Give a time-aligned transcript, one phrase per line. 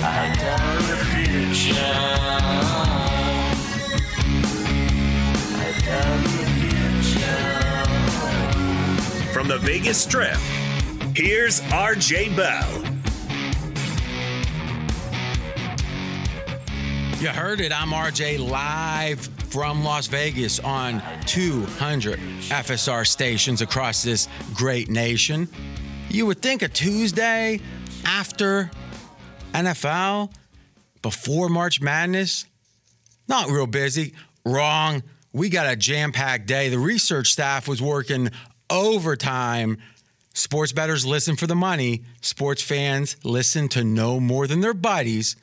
[0.00, 0.08] From
[9.48, 10.38] the Vegas Strip,
[11.14, 12.82] here's RJ Bell.
[17.20, 17.70] You heard it.
[17.70, 25.46] I'm RJ live from Las Vegas on 200 FSR stations across this great nation.
[26.08, 27.60] You would think a Tuesday
[28.06, 28.70] after
[29.52, 30.32] NFL,
[31.02, 32.46] before March Madness,
[33.28, 34.14] not real busy.
[34.44, 35.02] Wrong.
[35.32, 36.68] We got a jam packed day.
[36.68, 38.30] The research staff was working
[38.68, 39.78] overtime.
[40.34, 42.04] Sports bettors listen for the money.
[42.20, 45.36] Sports fans listen to no more than their buddies.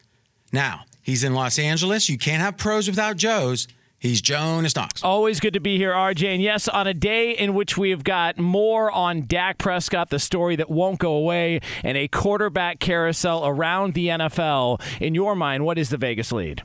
[0.51, 2.09] Now, he's in Los Angeles.
[2.09, 3.67] You can't have pros without Joes.
[3.99, 5.03] He's Jonas Knox.
[5.03, 6.33] Always good to be here, RJ.
[6.33, 10.19] And yes, on a day in which we have got more on Dak Prescott, the
[10.19, 14.81] story that won't go away, and a quarterback carousel around the NFL.
[15.01, 16.61] In your mind, what is the Vegas lead?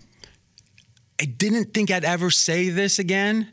[1.20, 3.48] I didn't think I'd ever say this again.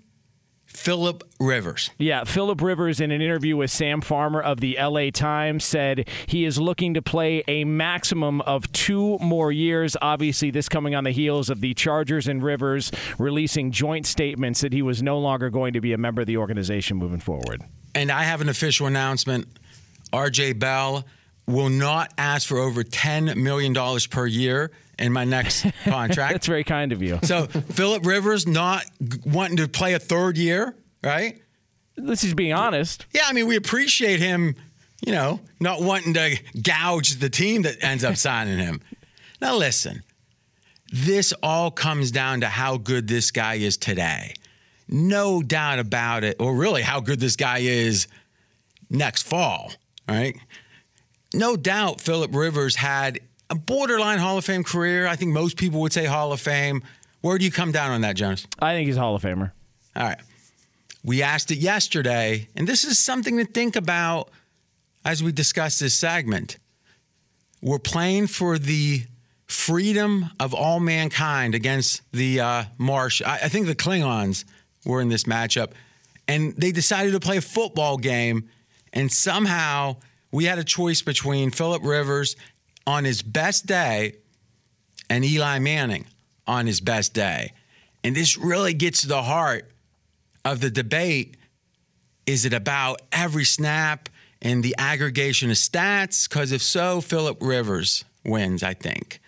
[0.80, 1.90] Philip Rivers.
[1.98, 6.46] Yeah, Philip Rivers, in an interview with Sam Farmer of the LA Times, said he
[6.46, 9.98] is looking to play a maximum of two more years.
[10.02, 14.72] Obviously, this coming on the heels of the Chargers and Rivers releasing joint statements that
[14.72, 17.62] he was no longer going to be a member of the organization moving forward.
[17.94, 19.50] And I have an official announcement.
[20.14, 21.06] RJ Bell
[21.46, 23.76] will not ask for over $10 million
[24.10, 26.34] per year in my next contract.
[26.34, 27.20] That's very kind of you.
[27.24, 28.86] So Philip Rivers not
[29.26, 31.42] wanting to play a third year, right?
[31.96, 33.06] This is being honest.
[33.12, 34.56] Yeah, I mean we appreciate him,
[35.06, 38.82] you know, not wanting to gouge the team that ends up signing him.
[39.42, 40.04] Now listen,
[40.92, 44.34] this all comes down to how good this guy is today.
[44.88, 48.08] No doubt about it, or really how good this guy is
[48.90, 49.72] next fall,
[50.08, 50.36] right?
[51.34, 53.20] No doubt Philip Rivers had
[53.50, 55.08] a borderline Hall of Fame career.
[55.08, 56.84] I think most people would say Hall of Fame.
[57.22, 58.48] Where do you come down on that, Jonas?
[58.60, 59.52] I think he's a Hall of Famer.
[59.96, 60.20] All right.
[61.04, 64.30] We asked it yesterday, and this is something to think about
[65.06, 66.58] as we discuss this segment.
[67.62, 69.04] We're playing for the
[69.48, 73.22] freedom of all mankind against the uh, Marsh.
[73.26, 74.46] I, I think the Klingons
[74.86, 75.72] were in this matchup,
[76.28, 78.50] and they decided to play a football game,
[78.94, 79.98] and somehow
[80.32, 82.36] we had a choice between Philip Rivers
[82.90, 84.16] on his best day
[85.12, 86.08] and Eli Manning
[86.48, 87.54] on his best day.
[88.04, 89.70] And this really gets to the heart
[90.44, 91.38] of the debate.
[92.26, 94.10] Is it about every snap
[94.42, 96.28] and the aggregation of stats?
[96.28, 99.22] Because if so, Philip Rivers wins, I think.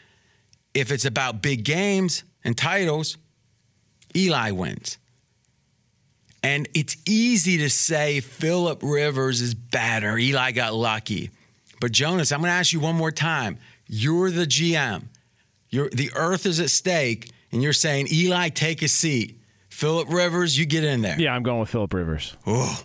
[0.73, 3.15] If it's about big games and titles,
[4.15, 4.97] Eli wins.
[6.41, 10.17] And it's easy to say Philip Rivers is better.
[10.17, 11.29] Eli got lucky.
[11.81, 13.57] But Jonas, I'm going to ask you one more time.
[13.87, 15.05] You're the GM.
[15.69, 19.41] You're, the earth is at stake, and you're saying, Eli, take a seat.
[19.69, 21.19] Philip Rivers, you get in there.
[21.19, 22.37] Yeah, I'm going with Philip Rivers.
[22.45, 22.81] Oh.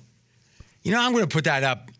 [0.83, 1.91] You know, I'm going to put that up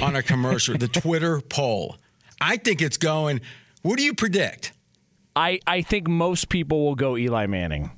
[0.00, 1.96] on a commercial, the Twitter poll.
[2.40, 3.42] I think it's going,
[3.82, 4.72] what do you predict?
[5.36, 7.90] I, I think most people will go Eli Manning.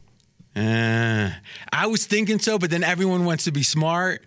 [0.57, 1.31] Uh,
[1.73, 4.25] I was thinking so, but then everyone wants to be smart.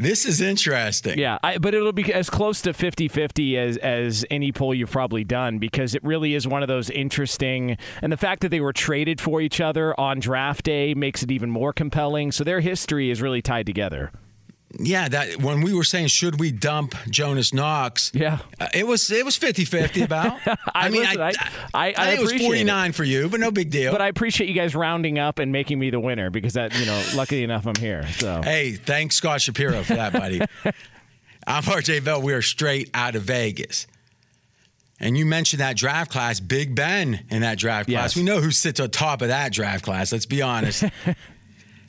[0.00, 1.18] This is interesting.
[1.18, 5.24] Yeah, I, but it'll be as close to 50-50 as as any poll you've probably
[5.24, 8.72] done because it really is one of those interesting and the fact that they were
[8.72, 12.30] traded for each other on draft day makes it even more compelling.
[12.30, 14.12] So their history is really tied together.
[14.78, 18.12] Yeah, that when we were saying should we dump Jonas Knox?
[18.14, 20.38] Yeah, uh, it was it was 50-50 about.
[20.46, 21.32] I, I, mean, listen, I,
[21.72, 23.92] I, I, it was forty nine for you, but no big deal.
[23.92, 26.84] But I appreciate you guys rounding up and making me the winner because that you
[26.84, 28.06] know, luckily enough I'm here.
[28.08, 30.40] So hey, thanks Scott Shapiro for that, buddy.
[31.46, 32.20] I'm RJ Bell.
[32.20, 33.86] We are straight out of Vegas.
[35.00, 38.14] And you mentioned that draft class, Big Ben in that draft class.
[38.14, 38.16] Yes.
[38.16, 40.12] We know who sits on top of that draft class.
[40.12, 40.84] Let's be honest.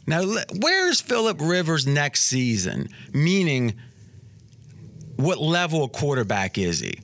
[0.09, 0.23] Now,
[0.57, 2.89] where's Philip Rivers next season?
[3.13, 3.75] Meaning,
[5.17, 7.00] what level of quarterback is he?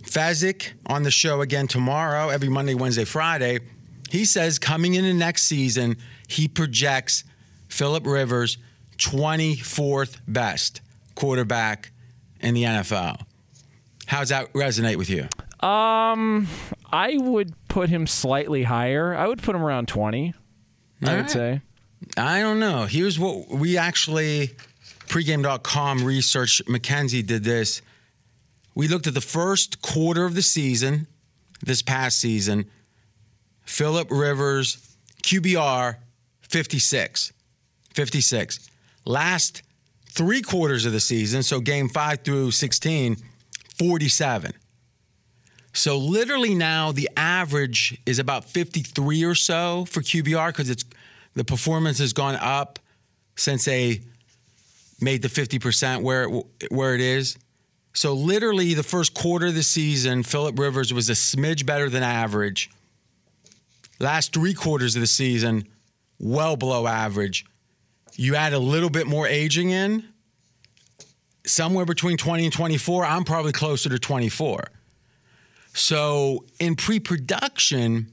[0.00, 3.58] Fezzik on the show again tomorrow, every Monday, Wednesday, Friday.
[4.08, 7.22] He says coming into next season, he projects
[7.68, 8.56] Philip Rivers
[8.96, 10.80] 24th best
[11.16, 11.90] quarterback
[12.40, 13.26] in the NFL.
[14.06, 15.28] How's that resonate with you?
[15.60, 16.48] Um,
[16.90, 19.14] I would put him slightly higher.
[19.14, 20.32] I would put him around 20.
[21.02, 21.30] I would right.
[21.30, 21.60] say.
[22.16, 22.84] I don't know.
[22.84, 24.50] Here's what we actually,
[25.06, 27.82] pregame.com research, McKenzie did this.
[28.74, 31.06] We looked at the first quarter of the season,
[31.62, 32.66] this past season.
[33.64, 35.96] Philip Rivers, QBR,
[36.42, 37.32] 56.
[37.94, 38.70] 56.
[39.04, 39.62] Last
[40.10, 43.16] three quarters of the season, so game five through 16,
[43.78, 44.52] 47.
[45.72, 50.84] So literally now the average is about 53 or so for QBR because it's
[51.38, 52.78] the performance has gone up
[53.36, 54.00] since they
[55.00, 57.38] made the 50% where it, where it is.
[57.94, 62.02] So literally the first quarter of the season, Philip Rivers was a smidge better than
[62.02, 62.70] average.
[63.98, 65.66] Last three quarters of the season,
[66.18, 67.44] well below average.
[68.14, 70.04] You add a little bit more aging in,
[71.46, 73.04] somewhere between 20 and 24.
[73.04, 74.64] I'm probably closer to 24.
[75.74, 78.08] So in pre-production,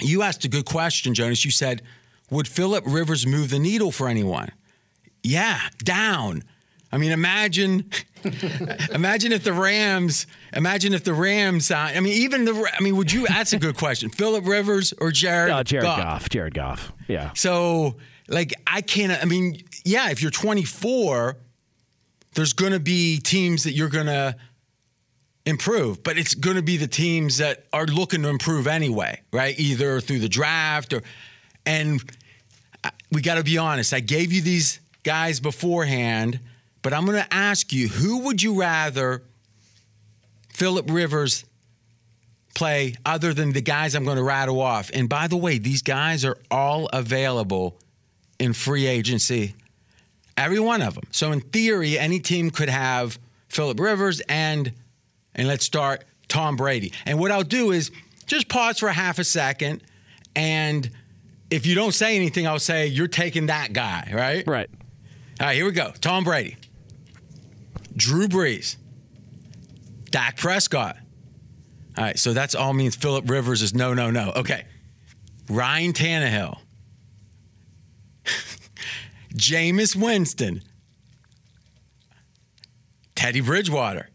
[0.00, 1.44] you asked a good question, Jonas.
[1.44, 1.82] You said,
[2.32, 4.50] would Philip Rivers move the needle for anyone?
[5.22, 6.42] Yeah, down.
[6.90, 7.90] I mean, imagine,
[8.92, 11.70] imagine if the Rams, imagine if the Rams.
[11.70, 12.70] Uh, I mean, even the.
[12.78, 13.26] I mean, would you?
[13.26, 14.10] That's a good question.
[14.10, 15.52] Philip Rivers or Jared?
[15.52, 15.98] Uh, Jared Goff?
[15.98, 16.28] Goff.
[16.28, 16.92] Jared Goff.
[17.06, 17.30] Yeah.
[17.34, 17.96] So,
[18.28, 19.12] like, I can't.
[19.12, 21.36] I mean, yeah, if you're 24,
[22.34, 24.36] there's going to be teams that you're going to
[25.44, 29.58] improve, but it's going to be the teams that are looking to improve anyway, right?
[29.58, 31.02] Either through the draft or,
[31.66, 32.02] and
[33.12, 33.92] we got to be honest.
[33.92, 36.40] I gave you these guys beforehand,
[36.80, 39.22] but I'm going to ask you who would you rather
[40.48, 41.44] Philip Rivers
[42.54, 44.90] play other than the guys I'm going to rattle off?
[44.94, 47.78] And by the way, these guys are all available
[48.38, 49.54] in free agency,
[50.36, 51.04] every one of them.
[51.10, 54.72] So in theory, any team could have Philip Rivers and
[55.34, 56.92] and let's start Tom Brady.
[57.06, 57.90] And what I'll do is
[58.26, 59.82] just pause for a half a second
[60.34, 60.90] and
[61.52, 64.46] if you don't say anything, I'll say you're taking that guy, right?
[64.46, 64.70] Right.
[65.38, 65.92] All right, here we go.
[66.00, 66.56] Tom Brady,
[67.94, 68.76] Drew Brees,
[70.10, 70.96] Dak Prescott.
[71.98, 74.32] All right, so that's all means Philip Rivers is no, no, no.
[74.34, 74.64] Okay.
[75.50, 76.58] Ryan Tannehill,
[79.34, 80.62] Jameis Winston,
[83.14, 84.08] Teddy Bridgewater,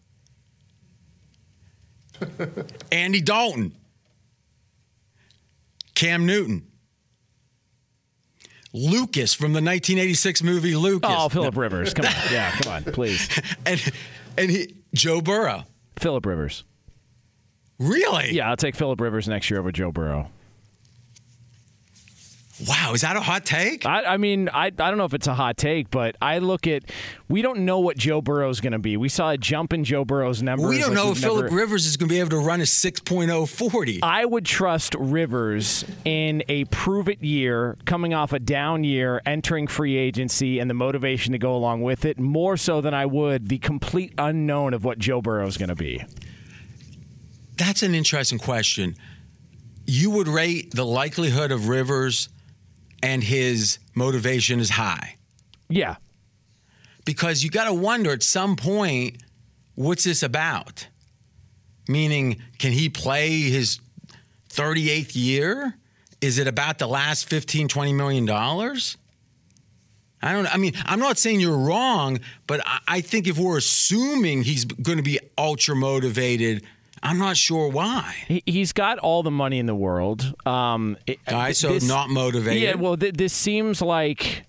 [2.91, 3.75] Andy Dalton,
[5.94, 6.67] Cam Newton,
[8.74, 11.09] Lucas from the 1986 movie Lucas.
[11.12, 11.93] Oh, Philip Rivers.
[11.93, 12.12] Come on.
[12.31, 13.29] Yeah, come on, please.
[13.65, 13.81] and
[14.38, 15.63] and he, Joe Burrow.
[16.00, 16.63] Philip Rivers.
[17.79, 18.31] Really?
[18.33, 20.29] Yeah, I'll take Philip Rivers next year over Joe Burrow.
[22.65, 23.85] Wow, is that a hot take?
[23.85, 26.65] I, I mean, I, I don't know if it's a hot take, but I look
[26.65, 26.83] at
[27.29, 28.97] we don't know what Joe Burrow is going to be.
[28.97, 30.67] We saw a jump in Joe Burrow's numbers.
[30.67, 32.63] we don't like know if Philip Rivers is going to be able to run a
[32.63, 34.01] 6.0 40.
[34.01, 39.67] I would trust Rivers in a prove it year, coming off a down year, entering
[39.67, 43.49] free agency, and the motivation to go along with it, more so than I would
[43.49, 46.03] the complete unknown of what Joe Burrow is going to be.
[47.55, 48.95] That's an interesting question.
[49.85, 52.29] You would rate the likelihood of Rivers
[53.03, 55.15] and his motivation is high
[55.69, 55.95] Yeah.
[57.05, 59.17] because you got to wonder at some point
[59.75, 60.87] what's this about?
[61.87, 63.79] Meaning, can he play his
[64.49, 65.75] 38th year?
[66.19, 68.97] Is it about the last 15, 20 million dollars?
[70.21, 73.57] I don't I mean, I'm not saying you're wrong, but I, I think if we're
[73.59, 76.63] assuming he's going to be ultra motivated,
[77.03, 78.15] I'm not sure why.
[78.27, 80.33] He, he's got all the money in the world.
[80.45, 82.61] Um, it- All right, so this- not motivated.
[82.61, 84.43] Yeah, well, th- this seems like.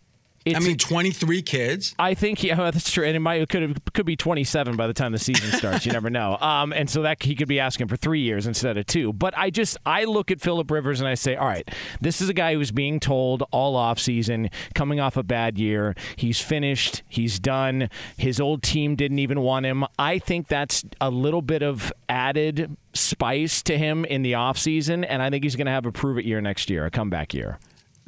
[0.56, 1.94] I mean, 23 kids.
[1.98, 4.86] I think yeah, that's true, and it might it could have, could be 27 by
[4.86, 5.86] the time the season starts.
[5.86, 6.36] You never know.
[6.48, 9.12] Um, and so that he could be asking for three years instead of two.
[9.12, 11.68] But I just I look at Philip Rivers and I say, all right,
[12.00, 15.94] this is a guy who's being told all off season, coming off a bad year,
[16.16, 17.90] he's finished, he's done.
[18.16, 19.84] His old team didn't even want him.
[19.98, 25.22] I think that's a little bit of added spice to him in the offseason, and
[25.22, 27.58] I think he's going to have a prove it year next year, a comeback year.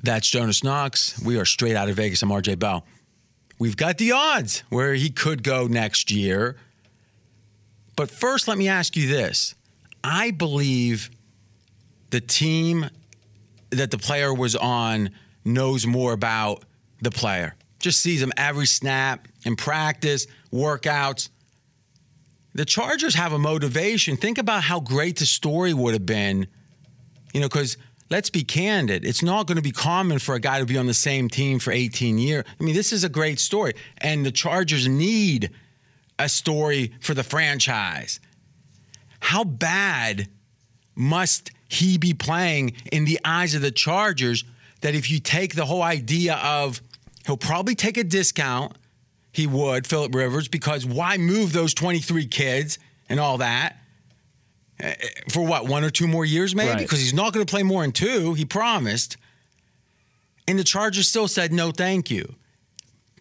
[0.02, 1.20] That's Jonas Knox.
[1.22, 2.22] We are straight out of Vegas.
[2.22, 2.86] I'm RJ Bell.
[3.58, 6.56] We've got the odds where he could go next year.
[7.96, 9.54] But first, let me ask you this.
[10.02, 11.10] I believe
[12.08, 12.88] the team
[13.70, 15.10] that the player was on
[15.44, 16.64] knows more about
[17.02, 17.54] the player.
[17.78, 21.28] Just sees him every snap in practice, workouts.
[22.54, 24.16] The Chargers have a motivation.
[24.16, 26.46] Think about how great the story would have been,
[27.34, 27.76] you know, because
[28.10, 29.04] let's be candid.
[29.04, 31.58] It's not going to be common for a guy to be on the same team
[31.58, 32.44] for 18 years.
[32.60, 33.74] I mean, this is a great story.
[33.98, 35.50] And the Chargers need
[36.18, 38.20] a story for the franchise.
[39.20, 40.28] How bad
[40.94, 44.44] must he be playing in the eyes of the Chargers
[44.80, 46.80] that if you take the whole idea of
[47.26, 48.76] he'll probably take a discount,
[49.32, 53.76] he would, Philip Rivers, because why move those 23 kids and all that?
[54.82, 54.92] Uh,
[55.30, 56.70] For what, one or two more years, maybe?
[56.70, 56.78] Right.
[56.78, 59.16] Because he's not going to play more than two, he promised.
[60.48, 62.34] And the Chargers still said no, thank you.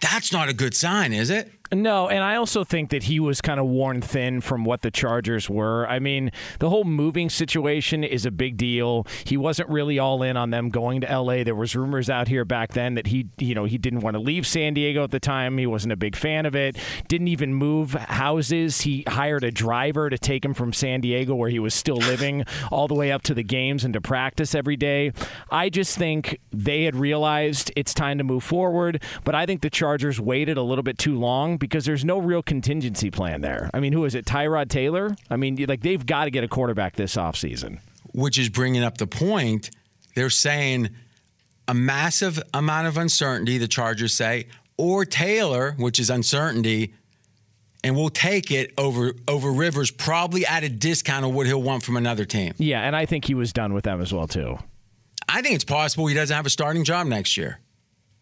[0.02, 1.52] That's not a good sign, is it?
[1.72, 4.90] No, and I also think that he was kind of worn thin from what the
[4.90, 5.88] Chargers were.
[5.88, 9.06] I mean, the whole moving situation is a big deal.
[9.24, 11.44] He wasn't really all in on them going to LA.
[11.44, 14.20] There was rumors out here back then that he, you know, he didn't want to
[14.20, 15.60] leave San Diego at the time.
[15.60, 16.76] He wasn't a big fan of it.
[17.08, 18.82] Didn't even move houses.
[18.82, 22.46] He hired a driver to take him from San Diego where he was still living
[22.72, 25.12] all the way up to the games and to practice every day.
[25.52, 29.70] I just think they had realized it's time to move forward, but I think the
[29.70, 33.70] Chargers waited a little bit too long because there's no real contingency plan there.
[33.74, 34.26] I mean, who is it?
[34.26, 35.16] Tyrod Taylor?
[35.30, 37.80] I mean, like they've got to get a quarterback this offseason.
[38.14, 39.70] which is bringing up the point.
[40.16, 40.90] They're saying
[41.68, 44.48] a massive amount of uncertainty, the Chargers say,
[44.78, 46.94] or Taylor, which is uncertainty,
[47.84, 51.84] and we'll take it over over Rivers, probably at a discount of what he'll want
[51.84, 52.54] from another team.
[52.58, 54.58] Yeah, and I think he was done with them as well too.
[55.28, 57.60] I think it's possible he doesn't have a starting job next year.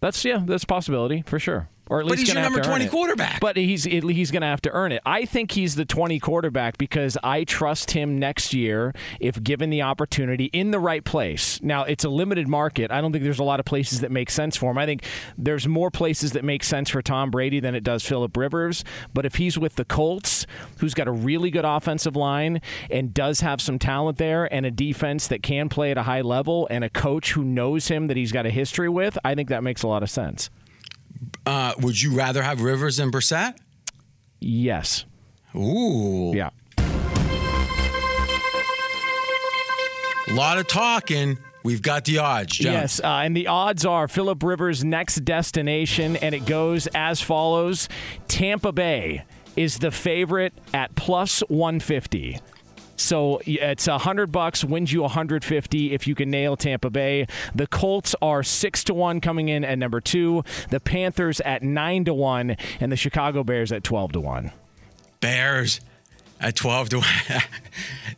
[0.02, 1.70] That's yeah, that's a possibility for sure.
[1.90, 2.92] Or at But he's your number to earn 20 it.
[2.92, 3.40] quarterback.
[3.40, 5.02] But he's he's going to have to earn it.
[5.06, 9.82] I think he's the 20 quarterback because I trust him next year if given the
[9.82, 11.62] opportunity in the right place.
[11.62, 12.92] Now, it's a limited market.
[12.92, 14.78] I don't think there's a lot of places that make sense for him.
[14.78, 15.04] I think
[15.38, 19.26] there's more places that make sense for Tom Brady than it does Philip Rivers, but
[19.26, 20.46] if he's with the Colts,
[20.80, 24.72] who's got a really good offensive line and does have some talent there and a
[24.72, 28.18] defense that can play at a high level and a coach who knows him that
[28.18, 30.50] he's got a history with, I think that makes a lot of sense.
[31.46, 33.56] Uh, would you rather have Rivers than Brissett?
[34.40, 35.06] Yes.
[35.56, 36.34] Ooh.
[36.36, 36.50] Yeah.
[40.28, 41.38] A lot of talking.
[41.64, 42.74] We've got the odds, John.
[42.74, 47.90] Yes, uh, and the odds are Philip Rivers' next destination, and it goes as follows:
[48.28, 49.24] Tampa Bay
[49.56, 52.40] is the favorite at plus 150.
[52.98, 57.28] So it's a hundred bucks wins you 150 if you can nail Tampa Bay.
[57.56, 60.44] The Colts are six to one coming in at number two.
[60.70, 64.52] The Panthers at nine to one, and the Chicago Bears at 12 to one.
[65.20, 65.80] Bears
[66.40, 67.06] at 12 to 1.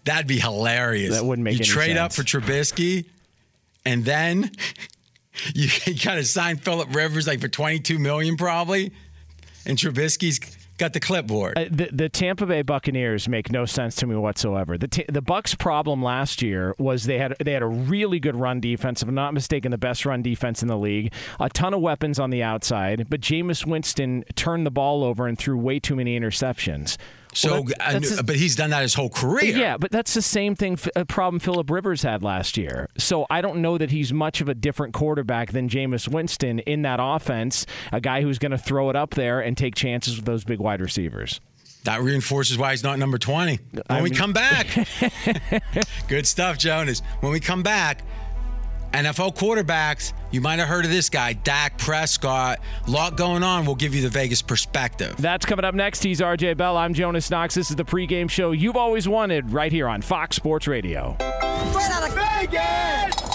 [0.03, 1.15] That'd be hilarious.
[1.15, 2.45] That wouldn't make You trade up for sense.
[2.45, 3.05] Trubisky
[3.85, 4.51] and then
[5.55, 5.69] you,
[6.03, 8.91] got to sign Philip Rivers like for 22 million probably
[9.65, 10.39] and Trubisky's
[10.79, 11.57] got the clipboard.
[11.57, 14.77] Uh, the, the Tampa Bay Buccaneers make no sense to me whatsoever.
[14.77, 18.35] The t- the Bucks' problem last year was they had they had a really good
[18.35, 21.13] run defense, if I'm not mistaken, the best run defense in the league.
[21.39, 25.37] A ton of weapons on the outside, but Jameis Winston turned the ball over and
[25.37, 26.97] threw way too many interceptions.
[27.33, 29.55] So, Well, that- I knew- his- but he's done that his whole career.
[29.57, 32.87] Yeah, but that's the same thing a uh, problem Philip Rivers had last year.
[32.97, 36.81] So I don't know that he's much of a different quarterback than Jameis Winston in
[36.83, 40.25] that offense, a guy who's going to throw it up there and take chances with
[40.25, 41.39] those big wide receivers.
[41.85, 43.57] That reinforces why he's not number 20.
[43.87, 44.67] When we mean- come back,
[46.07, 47.01] good stuff, Jonas.
[47.21, 48.01] When we come back,
[48.93, 52.59] NFL quarterbacks, you might have heard of this guy, Dak Prescott.
[52.87, 53.65] lot going on.
[53.65, 55.15] We'll give you the Vegas perspective.
[55.17, 56.03] That's coming up next.
[56.03, 56.77] He's RJ Bell.
[56.77, 57.55] I'm Jonas Knox.
[57.55, 61.15] This is the pregame show you've always wanted right here on Fox Sports Radio.
[61.19, 63.29] Straight out of Vegas!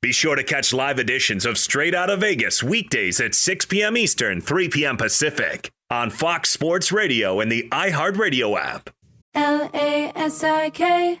[0.00, 3.96] Be sure to catch live editions of Straight Out of Vegas weekdays at 6 p.m.
[3.96, 4.96] Eastern, 3 p.m.
[4.96, 8.90] Pacific on Fox Sports Radio and the iHeartRadio app.
[9.34, 11.20] L A S I K,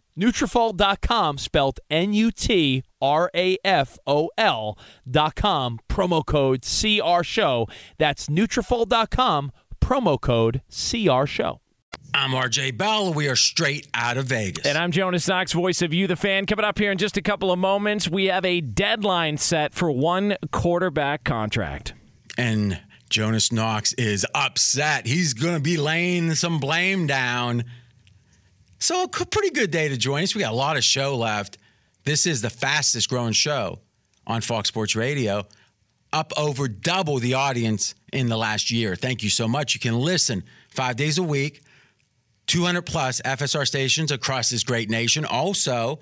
[0.17, 2.83] Nutrafol.com, spelled N-U-T-R-A-F-O-L
[5.09, 7.67] dot com, promo code CR Show.
[7.97, 11.61] That's Nutrafol.com, promo code CR Show.
[12.13, 13.13] I'm RJ Bell.
[13.13, 14.65] We are straight out of Vegas.
[14.65, 16.45] And I'm Jonas Knox, voice of you, the fan.
[16.45, 19.89] Coming up here in just a couple of moments, we have a deadline set for
[19.91, 21.93] one quarterback contract.
[22.37, 25.05] and Jonas Knox is upset.
[25.05, 27.65] He's going to be laying some blame down.
[28.81, 30.33] So, a pretty good day to join us.
[30.33, 31.59] We got a lot of show left.
[32.03, 33.77] This is the fastest growing show
[34.25, 35.45] on Fox Sports Radio,
[36.11, 38.95] up over double the audience in the last year.
[38.95, 39.75] Thank you so much.
[39.75, 41.61] You can listen five days a week,
[42.47, 45.25] 200 plus FSR stations across this great nation.
[45.25, 45.99] Also,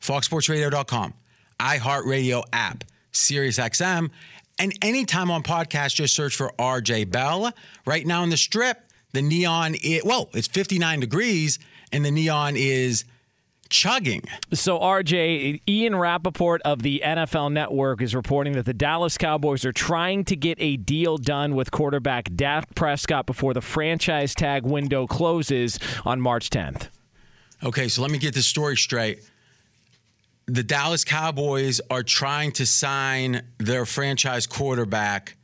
[0.00, 1.12] foxsportsradio.com,
[1.58, 2.82] iHeartRadio app,
[3.12, 4.08] SiriusXM,
[4.58, 7.52] and anytime on podcast, just search for RJ Bell.
[7.84, 11.58] Right now in the strip, the neon, is, well, it's 59 degrees,
[11.92, 13.04] and the neon is
[13.70, 14.22] chugging.
[14.52, 19.72] So, RJ, Ian Rapoport of the NFL Network is reporting that the Dallas Cowboys are
[19.72, 25.06] trying to get a deal done with quarterback Dak Prescott before the franchise tag window
[25.06, 26.88] closes on March 10th.
[27.62, 29.20] Okay, so let me get this story straight.
[30.46, 35.36] The Dallas Cowboys are trying to sign their franchise quarterback.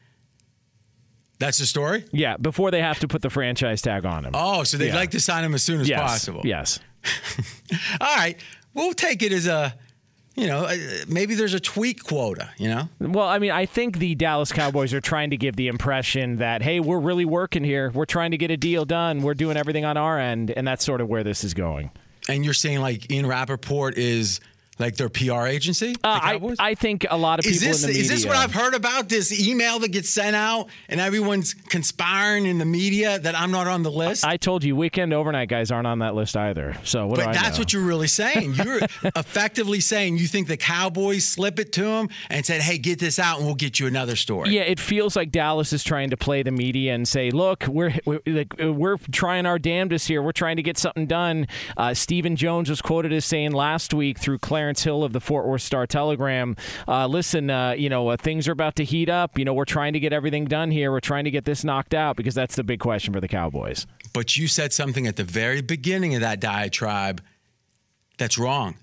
[1.39, 2.05] That's the story?
[2.13, 4.33] Yeah, before they have to put the franchise tag on him.
[4.35, 4.97] Oh, so they'd Yeah.
[4.97, 6.01] like to sign him as soon as yes.
[6.01, 6.41] possible.
[6.45, 6.79] Yes.
[8.01, 8.37] All right.
[8.75, 9.75] We'll take it as a,
[10.35, 10.77] you know, uh,
[11.09, 12.89] maybe there's a tweak quota, you know?
[13.01, 16.63] Well, I mean, I think the Dallas Cowboys are trying to give the impression that,
[16.63, 17.91] hey, we're really working here.
[17.91, 19.23] We're trying to get a deal done.
[19.23, 20.51] We're doing everything on our end.
[20.51, 21.91] And that's sort of where this is going.
[22.29, 24.41] And you're saying like Ian Rapoport is
[24.79, 25.95] like their PR agency?
[26.05, 28.37] Uh, I, I think a lot of is people this in the is this what
[28.37, 29.09] I've heard about?
[29.09, 33.67] This email that gets sent out and everyone's conspiring in the media that I'm not
[33.67, 34.25] on the list?
[34.25, 36.77] I told you, weekend overnight guys aren't on that list either.
[36.85, 37.63] So what But I that's know?
[37.63, 38.55] what you're really saying.
[38.67, 38.81] You're
[39.17, 43.19] effectively saying you think the Cowboys slip it to them and said, "Hey, get this
[43.19, 46.17] out, and we'll get you another story." Yeah, it feels like Dallas is trying to
[46.17, 50.23] play the media and say, "Look, we're we're, like, we're trying our damnedest here.
[50.23, 54.19] We're trying to get something done." Uh, Stephen Jones was quoted as saying last week
[54.19, 56.57] through Clarence Hill of the Fort Worth Star Telegram,
[56.89, 59.39] uh, "Listen, uh, you know uh, things are about to heat up.
[59.39, 60.91] You know we're trying to get everything done here.
[60.91, 63.87] We're trying to get this knocked out because that's the big question for the Cowboys."
[64.13, 67.23] But you said something at the very beginning of that diatribe
[68.19, 68.77] that's wrong.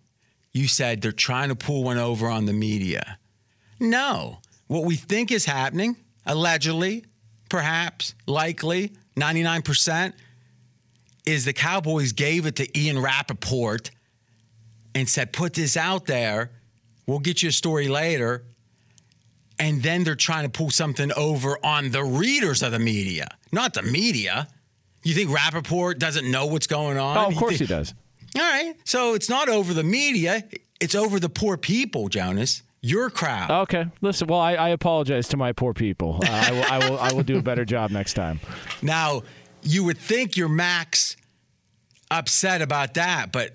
[0.52, 3.17] You said they're trying to pull one over on the media.
[3.80, 4.39] No.
[4.67, 7.06] What we think is happening, allegedly,
[7.50, 10.13] perhaps, likely, 99%,
[11.26, 13.91] is the Cowboys gave it to Ian Rapoport
[14.96, 16.52] and said, put this out there.
[17.08, 18.44] We'll get you a story later.
[19.60, 23.74] And then they're trying to pull something over on the readers of the media, not
[23.74, 24.48] the media.
[25.04, 27.18] You think Rapoport doesn't know what's going on?
[27.18, 27.94] Oh, of course think- he does.
[28.36, 28.74] All right.
[28.84, 30.44] So it's not over the media,
[30.80, 32.64] it's over the poor people, Jonas.
[32.86, 33.50] Your crowd.
[33.50, 34.28] Okay, listen.
[34.28, 36.20] Well, I, I apologize to my poor people.
[36.22, 37.00] Uh, I, will, I will.
[37.00, 38.42] I will do a better job next time.
[38.82, 39.24] Now,
[39.62, 41.16] you would think you're max
[42.12, 43.54] upset about that, but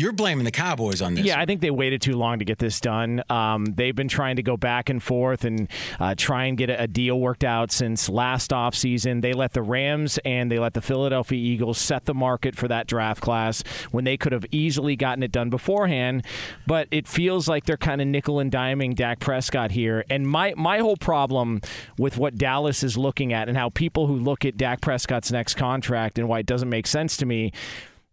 [0.00, 1.26] you're blaming the Cowboys on this.
[1.26, 3.22] Yeah, I think they waited too long to get this done.
[3.28, 6.82] Um, they've been trying to go back and forth and uh, try and get a,
[6.82, 9.20] a deal worked out since last offseason.
[9.20, 12.86] They let the Rams and they let the Philadelphia Eagles set the market for that
[12.86, 16.24] draft class when they could have easily gotten it done beforehand.
[16.66, 20.04] But it feels like they're kind of nickel and diming Dak Prescott here.
[20.08, 21.60] And my, my whole problem
[21.98, 25.54] with what Dallas is looking at and how people who look at Dak Prescott's next
[25.54, 27.52] contract and why it doesn't make sense to me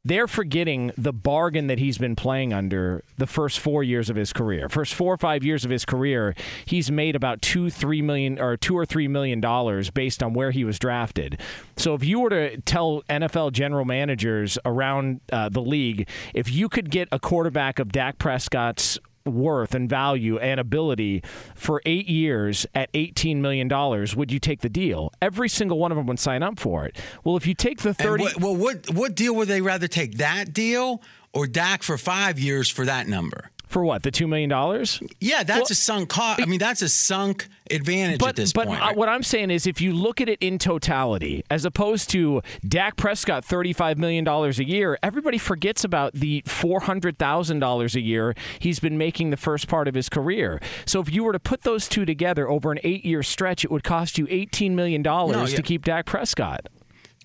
[0.07, 4.31] they're forgetting the bargain that he's been playing under the first four years of his
[4.31, 4.69] career.
[4.69, 6.33] First four or five years of his career,
[6.65, 10.51] he's made about two, three million or two or three million dollars based on where
[10.51, 11.39] he was drafted.
[11.75, 16.69] So if you were to tell NFL general managers around uh, the league, if you
[16.69, 18.97] could get a quarterback of Dak Prescott's
[19.33, 21.23] worth and value and ability
[21.55, 23.67] for eight years at $18 million,
[24.15, 25.11] would you take the deal?
[25.21, 26.97] Every single one of them would sign up for it.
[27.23, 28.23] Well, if you take the And 30.
[28.23, 30.17] what, well, what what deal would they rather take?
[30.17, 31.01] That deal
[31.33, 33.51] or Dak for five years for that number?
[33.67, 34.03] For what?
[34.03, 35.01] The two million dollars?
[35.19, 36.41] Yeah, that's Well, a sunk cost.
[36.41, 38.79] I mean, that's a sunk advantage But at this but point.
[38.79, 38.95] right?
[38.95, 42.95] what I'm saying is, if you look at it in totality, as opposed to Dak
[42.95, 48.01] Prescott, thirty-five million dollars a year, everybody forgets about the four hundred thousand dollars a
[48.01, 50.61] year he's been making the first part of his career.
[50.85, 53.83] So if you were to put those two together over an eight-year stretch, it would
[53.83, 55.55] cost you eighteen million dollars No, yeah.
[55.57, 56.67] to keep Dak Prescott.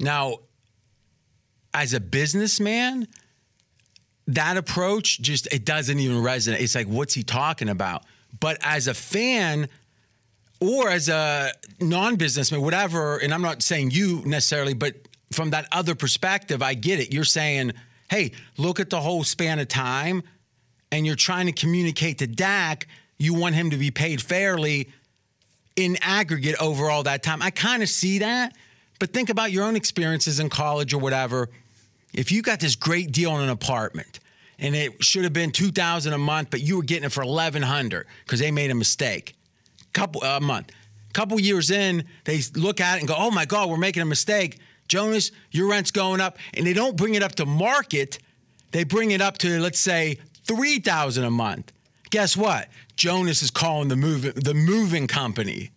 [0.01, 0.39] Now,
[1.73, 3.07] as a businessman,
[4.29, 6.61] that approach just it doesn't even resonate.
[6.61, 8.05] It's like, what's he talking about?
[8.41, 9.69] But as a fan
[10.61, 14.95] or as a non-businessman, whatever, and I'm not saying you necessarily, but
[15.33, 17.13] from that other perspective, I get it.
[17.13, 17.73] You're saying,
[18.11, 20.23] hey, look at the whole span of time,
[20.93, 22.87] and you're trying to communicate to Dak,
[23.19, 24.89] you want him to be paid fairly
[25.75, 27.41] in aggregate over all that time.
[27.41, 28.55] I kind of see that,
[28.99, 31.49] but think about your own experiences in college or whatever.
[32.13, 34.21] If you got this great deal on an apartment
[34.59, 38.07] and it should have been 2000 a month, but you were getting it for 1100
[38.25, 39.35] because they made a mistake.
[39.93, 40.71] Couple a month.
[41.11, 44.03] A couple years in, they look at it and go, "Oh my god, we're making
[44.03, 48.19] a mistake." Jonas, your rent's going up, and they don't bring it up to market.
[48.71, 51.73] They bring it up to let's say 3000 a month.
[52.09, 52.69] Guess what?
[52.97, 55.73] Jonas is calling the move the moving company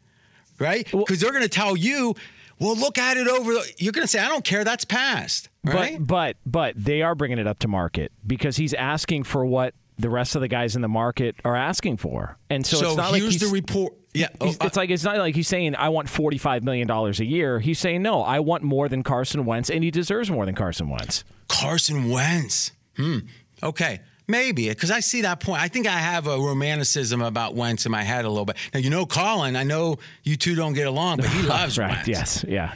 [0.59, 0.85] right?
[0.91, 2.15] Because they're going to tell you,
[2.59, 3.53] well, look at it over.
[3.53, 4.63] The, you're going to say, I don't care.
[4.63, 5.97] That's past, right?
[5.99, 9.73] But but but they are bringing it up to market because he's asking for what
[9.97, 12.97] the rest of the guys in the market are asking for, and so, so it's
[12.97, 13.93] not here's like he's, the report.
[14.13, 17.19] Yeah, oh, it's like it's not like he's saying I want forty five million dollars
[17.19, 17.59] a year.
[17.59, 20.89] He's saying no, I want more than Carson Wentz, and he deserves more than Carson
[20.89, 21.23] Wentz.
[21.47, 22.71] Carson Wentz.
[22.95, 23.19] Hmm.
[23.61, 24.01] Okay.
[24.27, 25.61] Maybe because I see that point.
[25.61, 28.57] I think I have a romanticism about Wentz in my head a little bit.
[28.73, 29.55] Now you know, Colin.
[29.55, 31.91] I know you two don't get along, but he loves right?
[31.91, 32.07] Wentz.
[32.07, 32.73] Yes, yeah.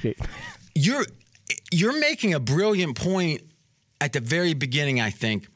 [0.75, 1.05] You're
[1.71, 3.41] you're making a brilliant point
[4.01, 4.99] at the very beginning.
[4.99, 5.47] I think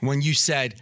[0.00, 0.80] when you said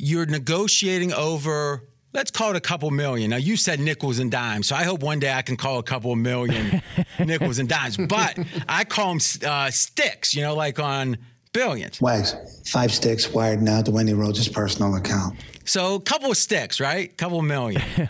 [0.00, 1.86] you're negotiating over.
[2.12, 3.30] Let's call it a couple million.
[3.30, 5.82] Now you said nickels and dimes, so I hope one day I can call a
[5.82, 6.82] couple of million
[7.20, 7.96] nickels and dimes.
[7.96, 8.36] But
[8.68, 10.34] I call them uh, sticks.
[10.34, 11.18] You know, like on
[11.52, 12.00] billions.
[12.00, 12.34] Wags,
[12.66, 15.38] five sticks wired now to Wendy Rhodes' personal account.
[15.64, 17.12] So a couple of sticks, right?
[17.12, 17.82] A couple of million.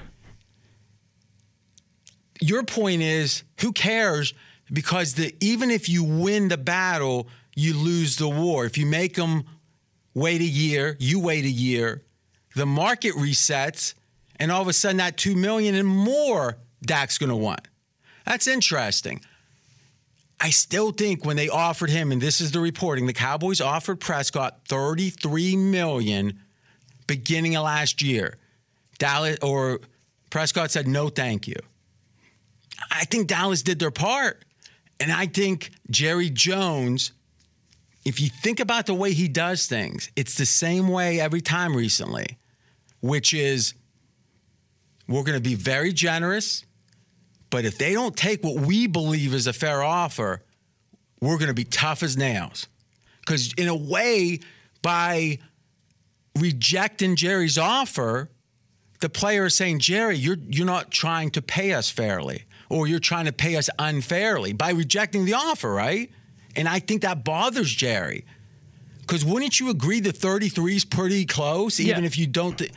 [2.40, 4.33] Your point is, who cares?
[4.72, 8.64] Because the even if you win the battle, you lose the war.
[8.64, 9.44] If you make them
[10.14, 12.02] wait a year, you wait a year,
[12.54, 13.94] the market resets,
[14.37, 17.68] and all of a sudden that two million and more Dak's going to want.
[18.24, 19.20] That's interesting.
[20.40, 24.00] I still think when they offered him, and this is the reporting, the Cowboys offered
[24.00, 26.40] Prescott 33 million
[27.06, 28.38] beginning of last year.
[28.98, 29.80] Dallas or
[30.30, 31.56] Prescott said no, thank you.
[32.90, 34.44] I think Dallas did their part.
[35.00, 37.12] And I think Jerry Jones,
[38.04, 41.74] if you think about the way he does things, it's the same way every time
[41.74, 42.38] recently,
[43.00, 43.74] which is
[45.08, 46.64] we're going to be very generous.
[47.48, 50.42] But if they don't take what we believe is a fair offer,
[51.20, 52.68] we're going to be tough as nails.
[53.20, 54.38] Because, in a way,
[54.82, 55.38] by
[56.38, 58.30] rejecting Jerry's offer,
[59.00, 62.98] the player is saying, Jerry, you're, you're not trying to pay us fairly, or you're
[63.00, 66.11] trying to pay us unfairly by rejecting the offer, right?
[66.56, 68.24] And I think that bothers Jerry.
[69.00, 72.06] Because wouldn't you agree that 33 is pretty close, even Yeah.
[72.06, 72.56] if you don't.
[72.56, 72.70] Th-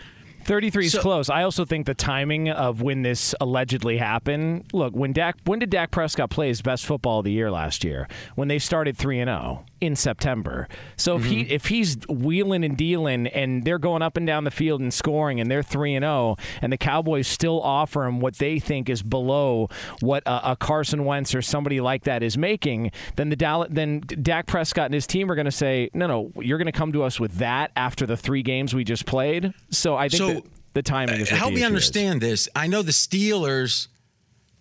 [0.45, 1.29] 33 is So- close.
[1.29, 4.65] I also think the timing of when this allegedly happened.
[4.73, 7.83] Look, when Dak when did Dak Prescott play his best football of the year last
[7.83, 8.07] year?
[8.35, 10.67] When they started 3 and 0 in September.
[10.95, 11.51] So if he mm-hmm.
[11.51, 15.39] if he's wheeling and dealing and they're going up and down the field and scoring
[15.39, 19.03] and they're 3 and 0 and the Cowboys still offer him what they think is
[19.03, 23.67] below what a, a Carson Wentz or somebody like that is making, then the Dallas,
[23.71, 26.71] then Dak Prescott and his team are going to say, "No, no, you're going to
[26.71, 30.19] come to us with that after the 3 games we just played." So I think
[30.19, 30.32] So,
[30.73, 31.67] the timing is what Help me issue is.
[31.67, 32.49] understand this.
[32.55, 33.87] I know the Steelers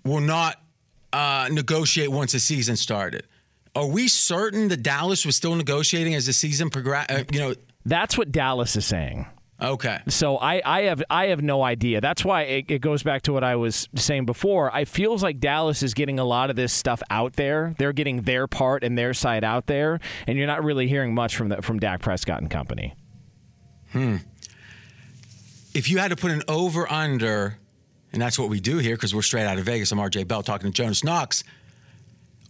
[0.04, 0.60] will not
[1.12, 3.24] uh, negotiate once the season started.
[3.74, 7.10] Are we certain that Dallas was still negotiating as the season progressed?
[7.10, 7.54] Uh, you know,
[7.86, 9.26] That's what Dallas is saying.
[9.62, 10.00] okay.
[10.08, 12.00] So I, I have I have no idea.
[12.02, 14.74] That's why it, it goes back to what I was saying before.
[14.74, 17.74] I feels like Dallas is getting a lot of this stuff out there.
[17.78, 21.34] They're getting their part and their side out there, and you're not really hearing much
[21.36, 22.94] from the, from Dak Prescott and company.
[25.74, 27.56] If you had to put an over under,
[28.12, 29.90] and that's what we do here because we're straight out of Vegas.
[29.92, 31.42] I'm RJ Bell talking to Jonas Knox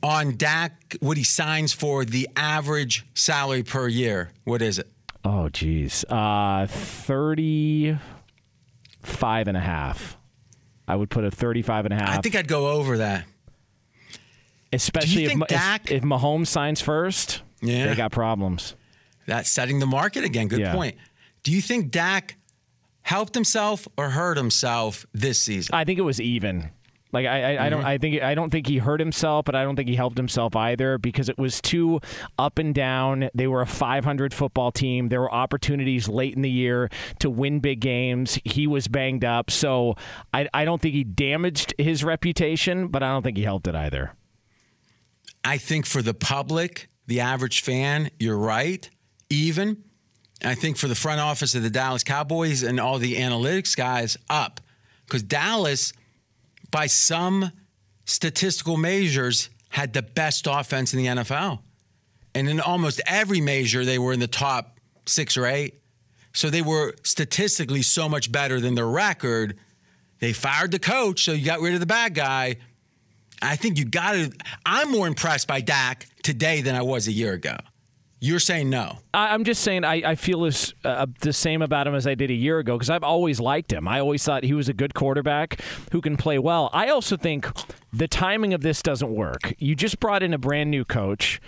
[0.02, 0.96] on Dak.
[1.00, 4.30] What he signs for the average salary per year.
[4.44, 4.88] What is it?
[5.24, 6.04] Oh, geez.
[6.08, 10.16] Uh, 35 and a half.
[10.88, 12.08] I would put a 35 and a half.
[12.08, 13.24] I think I'd go over that.
[14.72, 17.86] especially if, Ma- if, Dak- if Mahomes signs first, Yeah.
[17.88, 18.74] they got problems.
[19.26, 20.48] That's setting the market again.
[20.48, 20.74] Good Yeah.
[20.74, 20.96] point.
[21.42, 22.36] Do you think Dak
[23.02, 25.74] helped himself or hurt himself this season?
[25.74, 26.70] I think it was even.
[27.12, 27.88] Like I, I, I don't, mm-hmm.
[27.88, 30.56] I think, I don't think he hurt himself, but I don't think he helped himself
[30.56, 32.00] either because it was too
[32.38, 33.28] up and down.
[33.34, 35.10] They were a 500 football team.
[35.10, 36.88] There were opportunities late in the year
[37.18, 38.38] to win big games.
[38.44, 39.96] He was banged up, so
[40.32, 43.74] I, I don't think he damaged his reputation, but I don't think he helped it
[43.74, 44.14] either.
[45.44, 48.88] I think for the public, the average fan, you're right,
[49.28, 49.84] even.
[50.44, 54.16] I think for the front office of the Dallas Cowboys and all the analytics guys,
[54.28, 54.60] up.
[55.06, 55.92] Because Dallas,
[56.70, 57.52] by some
[58.04, 61.60] statistical measures, had the best offense in the NFL.
[62.34, 65.80] And in almost every measure, they were in the top six or eight.
[66.32, 69.58] So they were statistically so much better than their record.
[70.18, 72.56] They fired the coach, so you got rid of the bad guy.
[73.42, 74.32] I think you got to.
[74.64, 77.56] I'm more impressed by Dak today than I was a year ago.
[78.24, 78.98] You're saying no.
[79.12, 82.14] I, I'm just saying I, I feel as, uh, the same about him as I
[82.14, 83.88] did a year ago because I've always liked him.
[83.88, 86.70] I always thought he was a good quarterback who can play well.
[86.72, 87.48] I also think
[87.92, 89.54] the timing of this doesn't work.
[89.58, 91.40] You just brought in a brand new coach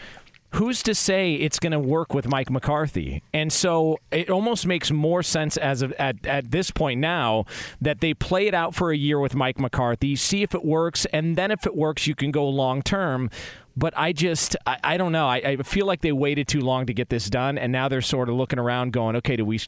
[0.55, 3.23] who's to say it's going to work with Mike McCarthy?
[3.33, 7.45] And so it almost makes more sense as of, at at this point now
[7.81, 11.07] that they play it out for a year with Mike McCarthy, see if it works,
[11.07, 13.31] and then if it works, you can go long term.
[13.77, 15.27] But I just, I, I don't know.
[15.27, 18.03] I, I, feel like they waited too long to get this done, and now they're
[18.03, 19.59] sort of looking around, going, "Okay, do we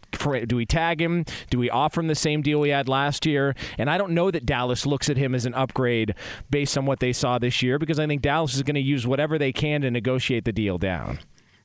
[0.46, 1.24] do we tag him?
[1.50, 4.30] Do we offer him the same deal we had last year?" And I don't know
[4.30, 6.14] that Dallas looks at him as an upgrade
[6.50, 9.06] based on what they saw this year, because I think Dallas is going to use
[9.06, 11.18] whatever they can to negotiate the deal down.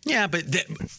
[0.04, 0.46] Yeah, but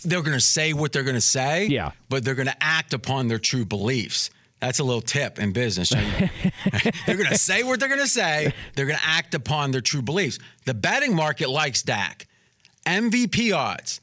[0.04, 1.66] they're going to say what they're going to say.
[1.66, 4.30] Yeah, but they're going to act upon their true beliefs.
[4.62, 5.90] That's a little tip in business.
[7.06, 8.54] they're going to say what they're going to say.
[8.76, 10.38] They're going to act upon their true beliefs.
[10.66, 12.28] The betting market likes Dak.
[12.86, 14.00] MVP odds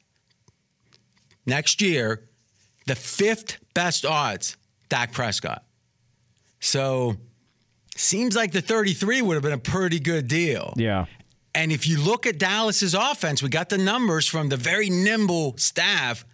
[1.46, 2.28] next year,
[2.88, 4.58] the fifth best odds,
[4.90, 5.64] Dak Prescott.
[6.60, 7.16] So
[7.96, 10.74] seems like the 33 would have been a pretty good deal.
[10.76, 11.06] Yeah.
[11.56, 15.56] And if you look at Dallas's offense, we got the numbers from the very nimble
[15.58, 16.26] staff.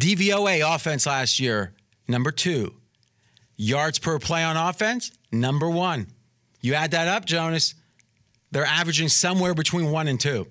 [0.00, 1.74] DVOA offense last year,
[2.06, 2.72] number two.
[3.60, 6.06] Yards per play on offense, number one.
[6.60, 7.74] You add that up, Jonas,
[8.52, 10.46] they're averaging somewhere between one and two.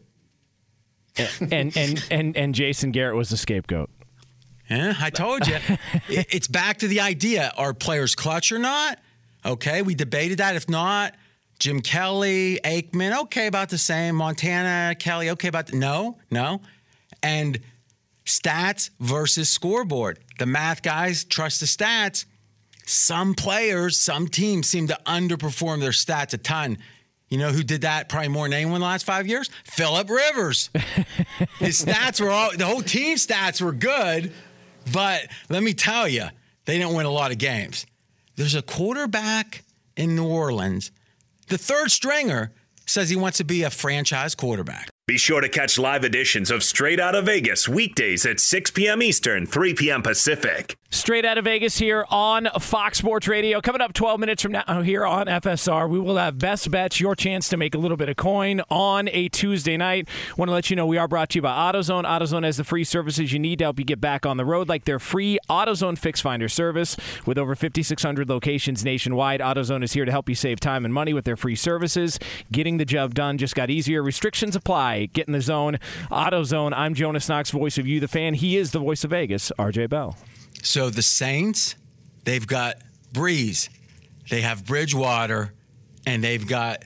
[1.52, 3.89] and and and and Jason Garrett was the scapegoat.
[4.70, 5.58] Yeah, I told you.
[6.10, 9.00] it's back to the idea: are players clutch or not?
[9.46, 10.56] Okay, we debated that.
[10.56, 11.15] If not,
[11.60, 14.15] Jim Kelly, Aikman, okay, about the same.
[14.15, 16.62] Montana, Kelly, okay, about the, no, no,
[17.24, 17.60] and
[18.26, 20.20] stats versus scoreboard.
[20.38, 22.26] The math guys trust the stats
[22.88, 26.78] some players, some teams seem to underperform their stats a ton.
[27.30, 29.50] You know who did that probably more than anyone in the last five years?
[29.65, 30.69] Philip Rivers.
[31.60, 34.32] His stats were all, the whole team stats were good,
[34.93, 36.28] but let me tell you,
[36.65, 37.86] they didn't win a lot of games.
[38.38, 39.63] There's a quarterback
[39.97, 40.91] in New Orleans.
[41.47, 42.52] The third stringer
[42.86, 44.89] says he wants to be a franchise quarterback.
[45.08, 49.02] Be sure to catch live editions of Straight Out of Vegas weekdays at 6 p.m.
[49.02, 50.02] Eastern, 3 p.m.
[50.02, 50.76] Pacific.
[50.89, 53.62] Straight out of Vegas here on Fox Sports Radio.
[53.62, 57.15] Coming up 12 minutes from now here on FSR, we will have best bets, your
[57.15, 60.10] chance to make a little bit of coin on a Tuesday night.
[60.38, 62.04] Want to let you know we are brought to you by AutoZone.
[62.04, 64.67] AutoZone has the free services you need to help you get back on the road,
[64.67, 66.98] like their free AutoZone Fix Finder service.
[67.26, 71.13] With over 5,600 locations nationwide, AutoZone is here to help you save time and money
[71.13, 72.17] with their free services.
[72.52, 74.04] Getting the job done just got easier.
[74.04, 74.97] Restrictions apply.
[75.06, 75.78] Get in the zone.
[76.10, 76.74] AutoZone.
[76.76, 78.34] I'm Jonas Knox, voice of you, the fan.
[78.34, 80.18] He is the voice of Vegas, RJ Bell.
[80.64, 81.76] So the Saints,
[82.24, 82.78] they've got
[83.14, 83.70] Brees,
[84.30, 85.54] they have Bridgewater,
[86.06, 86.84] and they've got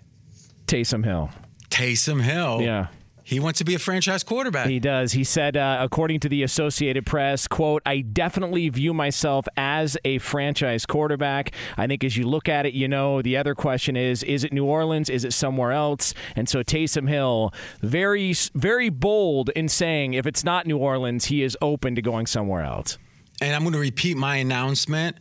[0.67, 1.29] Taysom Hill.
[1.69, 2.61] Taysom Hill.
[2.61, 2.87] Yeah.
[3.31, 4.67] He wants to be a franchise quarterback.
[4.67, 5.13] He does.
[5.13, 10.17] He said, uh, according to the Associated Press, "quote I definitely view myself as a
[10.17, 11.53] franchise quarterback.
[11.77, 14.51] I think as you look at it, you know, the other question is, is it
[14.51, 15.09] New Orleans?
[15.09, 16.13] Is it somewhere else?
[16.35, 21.41] And so Taysom Hill, very, very bold in saying, if it's not New Orleans, he
[21.41, 22.97] is open to going somewhere else."
[23.39, 25.15] And I'm going to repeat my announcement.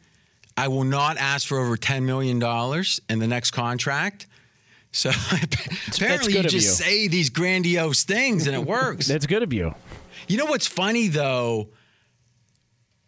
[0.57, 2.43] I will not ask for over $10 million
[3.09, 4.27] in the next contract.
[4.93, 5.11] So
[5.95, 6.61] apparently, you just you.
[6.61, 9.07] say these grandiose things and it works.
[9.07, 9.75] That's good of you.
[10.29, 11.69] You know what's funny though?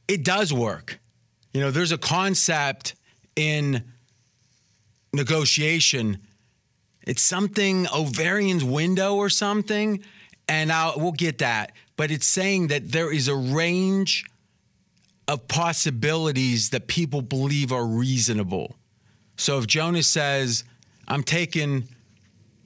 [0.08, 1.00] It does work.
[1.52, 2.94] You know, there's a concept
[3.36, 3.84] in
[5.12, 6.18] negotiation.
[7.06, 10.02] It's something Overton's window or something,
[10.48, 11.72] and I'll, we'll get that.
[11.96, 14.24] But it's saying that there is a range
[15.28, 18.76] of possibilities that people believe are reasonable.
[19.36, 20.64] So if Jonas says,
[21.12, 21.88] I'm taking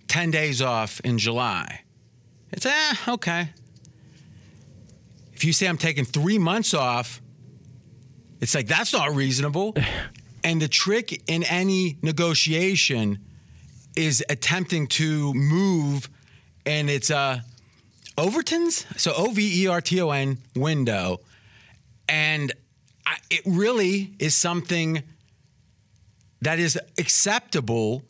[0.08, 1.82] 10 days off in July,
[2.52, 2.70] it's, ah,
[3.08, 3.50] eh, okay.
[5.34, 7.20] If you say I'm taking three months off,
[8.40, 9.74] it's like, that's not reasonable.
[10.44, 13.18] and the trick in any negotiation
[13.96, 16.08] is attempting to move,
[16.64, 17.40] and it's a uh,
[18.18, 21.20] Overton's, so O V E R T O N window
[22.08, 22.52] and
[23.04, 25.02] I, it really is something
[26.42, 28.02] that is acceptable.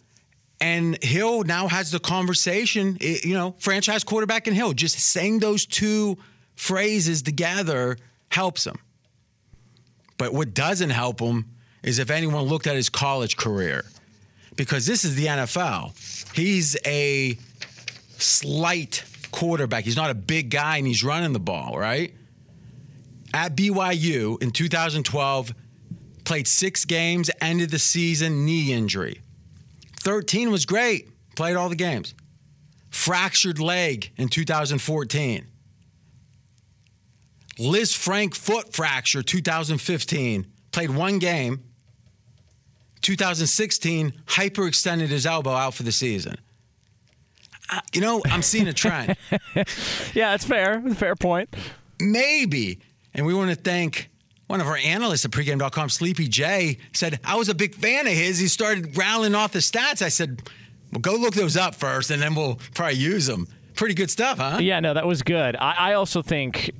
[0.60, 4.72] And Hill now has the conversation, eh, you know, franchise quarterback and Hill.
[4.72, 6.16] Just saying those two
[6.54, 7.98] phrases together
[8.30, 8.78] helps him.
[10.18, 11.44] But what doesn't help him
[11.82, 13.84] is if anyone looked at his college career,
[14.56, 15.92] because this is the NFL.
[16.34, 17.36] He's a
[18.16, 19.84] slight quarterback.
[19.84, 22.14] He's not a big guy and he's running the ball, right?
[23.36, 25.54] at BYU in 2012,
[26.24, 29.20] played six games, ended the season knee injury.
[30.06, 32.14] 13 was great, played all the games.
[32.90, 35.44] Fractured leg in 2014.
[37.58, 41.64] Liz Lisfranc foot fracture 2015, played one game.
[43.00, 46.36] 2016, hyperextended his elbow out for the season.
[47.68, 49.16] Uh, you know, I'm seeing a trend.
[50.14, 50.80] yeah, that's fair.
[50.94, 51.52] Fair point.
[52.00, 52.78] Maybe.
[53.12, 54.08] And we want to thank
[54.46, 58.12] one of our analysts at pregame.com, Sleepy J, said, I was a big fan of
[58.12, 58.38] his.
[58.38, 60.02] He started rattling off the stats.
[60.02, 60.42] I said,
[60.92, 63.48] well, go look those up first, and then we'll probably use them.
[63.74, 64.58] Pretty good stuff, huh?
[64.60, 65.56] Yeah, no, that was good.
[65.56, 66.70] I, I also think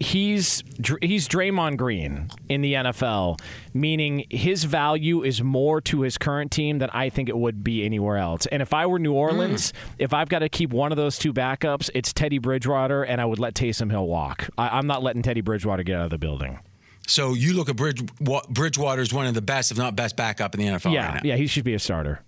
[0.00, 0.62] he's
[1.00, 3.40] he's Draymond Green in the NFL,
[3.72, 7.84] meaning his value is more to his current team than I think it would be
[7.84, 8.46] anywhere else.
[8.46, 9.74] And if I were New Orleans, mm.
[9.98, 13.24] if I've got to keep one of those two backups, it's Teddy Bridgewater, and I
[13.24, 14.50] would let Taysom Hill walk.
[14.58, 16.58] I, I'm not letting Teddy Bridgewater get out of the building.
[17.06, 18.02] So you look at Bridge,
[18.48, 20.92] Bridgewater as one of the best, if not best, backup in the NFL.
[20.92, 22.20] Yeah, right yeah, he should be a starter.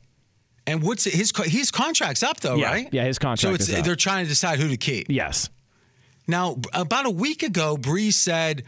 [0.67, 2.89] And what's his his contract's up though, yeah, right?
[2.93, 3.63] Yeah, his contract.
[3.63, 5.07] So they're trying to decide who to keep.
[5.09, 5.51] Yes.
[6.27, 8.65] Now, about a week ago, Brees said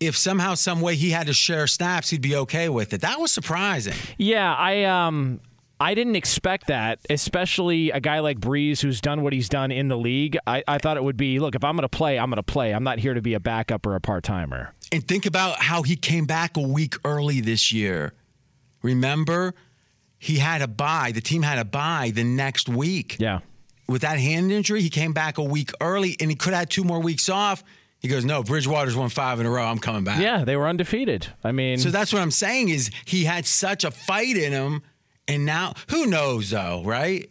[0.00, 3.02] if somehow, some way he had to share snaps, he'd be okay with it.
[3.02, 3.94] That was surprising.
[4.16, 5.40] Yeah, I um.
[5.80, 9.88] I didn't expect that, especially a guy like Brees who's done what he's done in
[9.88, 10.36] the league.
[10.46, 12.42] I, I thought it would be look, if I'm going to play, I'm going to
[12.42, 12.74] play.
[12.74, 14.74] I'm not here to be a backup or a part timer.
[14.92, 18.12] And think about how he came back a week early this year.
[18.82, 19.54] Remember?
[20.18, 21.12] He had a bye.
[21.14, 23.16] The team had a bye the next week.
[23.18, 23.40] Yeah.
[23.88, 26.70] With that hand injury, he came back a week early and he could have had
[26.70, 27.64] two more weeks off.
[28.00, 29.64] He goes, No, Bridgewater's won five in a row.
[29.64, 30.20] I'm coming back.
[30.20, 31.28] Yeah, they were undefeated.
[31.42, 34.82] I mean, so that's what I'm saying is he had such a fight in him.
[35.30, 37.30] And now, who knows, though, right?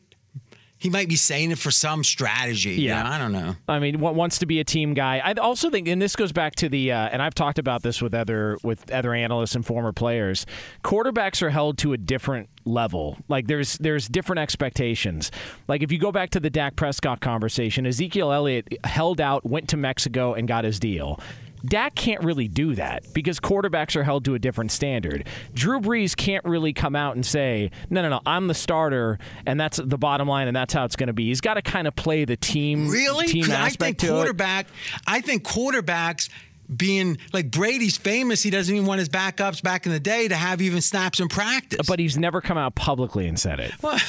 [0.79, 2.75] he might be saying it for some strategy.
[2.75, 3.57] Yeah, I don't know.
[3.67, 5.21] I mean, wants to be a team guy.
[5.23, 8.01] I also think, and this goes back to the, uh, and I've talked about this
[8.01, 10.45] with other with other analysts and former players.
[10.83, 13.17] Quarterbacks are held to a different level.
[13.27, 15.31] Like there's there's different expectations.
[15.67, 19.67] Like if you go back to the Dak Prescott conversation, Ezekiel Elliott held out, went
[19.69, 21.19] to Mexico, and got his deal.
[21.66, 25.28] Dak can't really do that because quarterbacks are held to a different standard.
[25.53, 29.60] Drew Brees can't really come out and say, "No, no, no, I'm the starter, and
[29.60, 31.88] that's the bottom line, and that's how it's going to be." He's got to kind
[31.88, 32.88] of play the team.
[32.89, 33.28] Really?
[33.28, 34.68] Team I think quarterback.
[35.05, 36.30] I think quarterbacks
[36.76, 38.43] being like Brady's famous.
[38.43, 41.28] He doesn't even want his backups back in the day to have even snaps in
[41.28, 41.88] practice.
[41.88, 43.72] But he's never come out publicly and said it.
[43.82, 43.99] Well,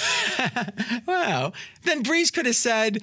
[1.07, 3.03] well then Brees could have said,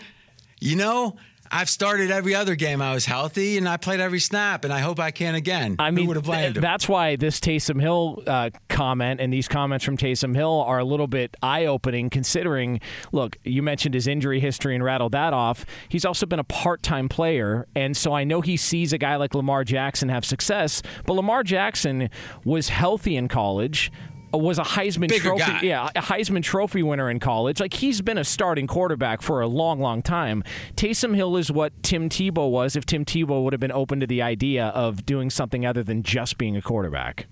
[0.60, 1.18] you know,
[1.52, 2.82] I've started every other game.
[2.82, 5.76] I was healthy and I played every snap, and I hope I can again.
[5.80, 6.08] I mean,
[6.54, 10.86] that's why this Taysom Hill uh, comment and these comments from Taysom Hill are a
[10.86, 12.80] little bit eye opening, considering,
[13.12, 15.66] look, you mentioned his injury history and rattled that off.
[15.89, 19.16] He's also been a part time player, and so I know he sees a guy
[19.16, 22.10] like Lamar Jackson have success, but Lamar Jackson
[22.43, 23.91] was healthy in college
[24.32, 25.59] was a Heisman Bigger Trophy, guy.
[25.61, 27.59] yeah, a Heisman Trophy winner in college.
[27.59, 30.43] Like he's been a starting quarterback for a long, long time.
[30.75, 34.07] Taysom Hill is what Tim Tebow was if Tim Tebow would have been open to
[34.07, 37.28] the idea of doing something other than just being a quarterback.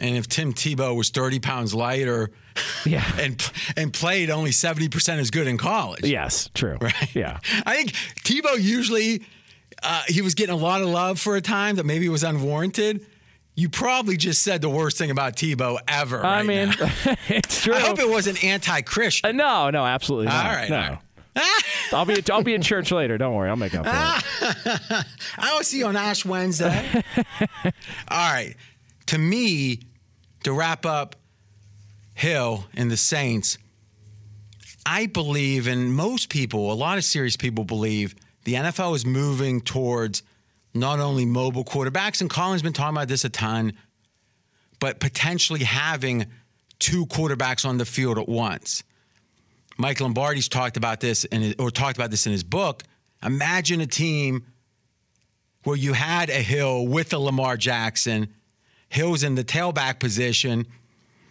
[0.00, 2.30] And if Tim Tebow was 30 pounds lighter,
[2.86, 7.14] yeah, and and played only 70 percent as good in college, yes, true, right?
[7.14, 7.92] Yeah, I think
[8.22, 9.22] Tebow usually
[9.82, 13.04] uh, he was getting a lot of love for a time that maybe was unwarranted.
[13.58, 16.24] You probably just said the worst thing about Tebow ever.
[16.24, 16.74] I right mean,
[17.28, 17.74] it's true.
[17.74, 19.28] I hope it wasn't anti-Christian.
[19.28, 20.46] Uh, no, no, absolutely not.
[20.46, 20.76] All right, no.
[20.76, 20.82] all
[21.34, 21.62] right.
[21.92, 23.18] I'll be I'll be in church later.
[23.18, 25.06] Don't worry, I'll make up for it.
[25.38, 27.02] I will see you on Ash Wednesday.
[28.06, 28.54] all right.
[29.06, 29.80] To me,
[30.44, 31.16] to wrap up
[32.14, 33.58] Hill and the Saints,
[34.86, 39.60] I believe, and most people, a lot of serious people believe, the NFL is moving
[39.60, 40.22] towards
[40.74, 43.72] not only mobile quarterbacks, and Colin's been talking about this a ton,
[44.80, 46.26] but potentially having
[46.78, 48.84] two quarterbacks on the field at once.
[49.76, 52.82] Mike Lombardi's talked about this in or talked about this in his book.
[53.22, 54.44] Imagine a team
[55.64, 58.32] where you had a Hill with a Lamar Jackson,
[58.88, 60.66] Hill's in the tailback position,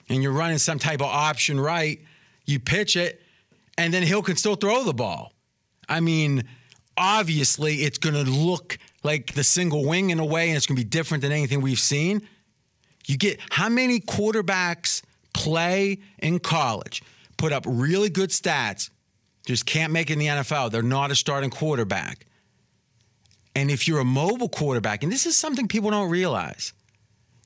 [0.09, 1.99] and you're running some type of option right.
[2.45, 3.21] You pitch it,
[3.77, 5.33] and then Hill can still throw the ball.
[5.89, 6.43] I mean,
[6.97, 10.75] obviously, it's going to look like the single wing in a way, and it's going
[10.75, 12.27] to be different than anything we've seen.
[13.05, 15.01] You get how many quarterbacks
[15.33, 17.03] play in college,
[17.37, 18.89] put up really good stats,
[19.45, 20.71] just can't make it in the NFL.
[20.71, 22.25] They're not a starting quarterback.
[23.55, 26.73] And if you're a mobile quarterback, and this is something people don't realize,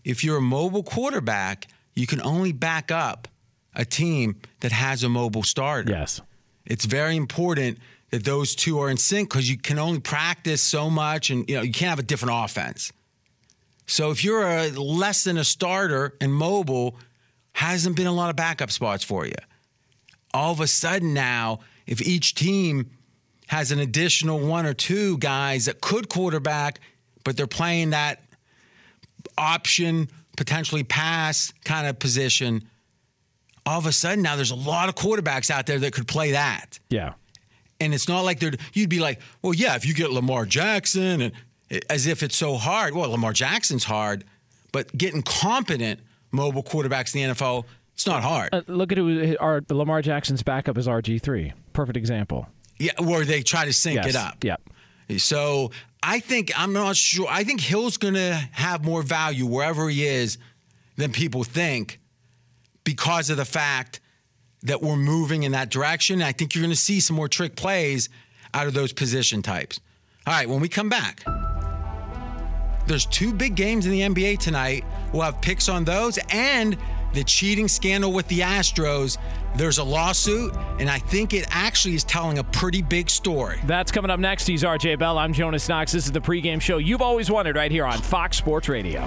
[0.03, 3.27] if you're a mobile quarterback, you can only back up
[3.75, 5.91] a team that has a mobile starter.
[5.91, 6.21] Yes.
[6.65, 7.77] It's very important
[8.11, 11.55] that those two are in sync because you can only practice so much and you
[11.55, 12.91] know you can't have a different offense.
[13.87, 16.97] So if you're a less than a starter and mobile,
[17.53, 19.35] hasn't been a lot of backup spots for you.
[20.33, 22.91] All of a sudden now, if each team
[23.47, 26.79] has an additional one or two guys that could quarterback,
[27.25, 28.21] but they're playing that
[29.37, 32.63] option, potentially pass kind of position,
[33.65, 36.31] all of a sudden now there's a lot of quarterbacks out there that could play
[36.31, 36.79] that.
[36.89, 37.13] Yeah
[37.81, 41.21] And it's not like they're, you'd be like, well, yeah, if you get Lamar Jackson,
[41.21, 41.33] and
[41.89, 42.93] as if it's so hard.
[42.93, 44.23] Well, Lamar Jackson's hard,
[44.71, 45.99] but getting competent
[46.31, 48.49] mobile quarterbacks in the NFL, it's not hard.
[48.53, 49.37] Uh, look at it.
[49.39, 51.53] Our, Lamar Jackson's backup is RG3.
[51.73, 52.47] Perfect example.
[52.79, 54.07] Yeah, where they try to sync yes.
[54.07, 54.43] it up.
[54.43, 54.61] Yep.
[55.17, 55.71] So
[56.01, 57.27] I think, I'm not sure.
[57.29, 60.37] I think Hill's going to have more value wherever he is
[60.97, 61.99] than people think
[62.83, 63.99] because of the fact
[64.63, 66.15] that we're moving in that direction.
[66.15, 68.09] And I think you're going to see some more trick plays
[68.53, 69.79] out of those position types.
[70.27, 71.23] All right, when we come back,
[72.87, 74.83] there's two big games in the NBA tonight.
[75.13, 76.77] We'll have picks on those and
[77.13, 79.17] the cheating scandal with the Astros.
[79.55, 83.59] There's a lawsuit, and I think it actually is telling a pretty big story.
[83.65, 84.47] That's coming up next.
[84.47, 85.17] He's RJ Bell.
[85.17, 85.91] I'm Jonas Knox.
[85.91, 89.01] This is the pregame show you've always wanted right here on Fox Sports Radio.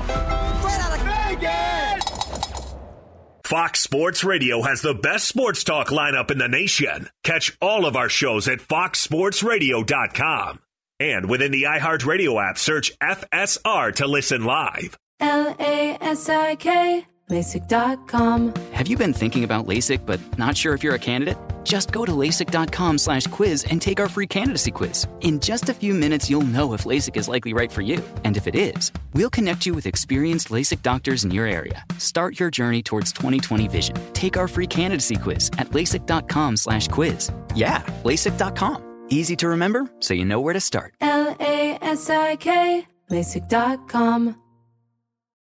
[3.44, 7.10] Fox Sports Radio has the best sports talk lineup in the nation.
[7.24, 10.60] Catch all of our shows at foxsportsradio.com.
[10.98, 14.96] And within the iHeartRadio app, search FSR to listen live.
[15.20, 18.54] L A S I K, LASIK.com.
[18.72, 21.36] Have you been thinking about LASIK but not sure if you're a candidate?
[21.64, 25.06] Just go to LASIK.com slash quiz and take our free candidacy quiz.
[25.22, 28.02] In just a few minutes, you'll know if LASIK is likely right for you.
[28.24, 31.84] And if it is, we'll connect you with experienced LASIK doctors in your area.
[31.98, 33.96] Start your journey towards 2020 vision.
[34.12, 37.32] Take our free candidacy quiz at LASIK.com slash quiz.
[37.54, 39.06] Yeah, LASIK.com.
[39.08, 40.94] Easy to remember, so you know where to start.
[41.00, 44.36] L A S I K, LASIK.com.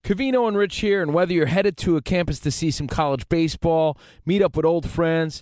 [0.03, 3.27] Covino and Rich here, and whether you're headed to a campus to see some college
[3.27, 5.41] baseball, meet up with old friends,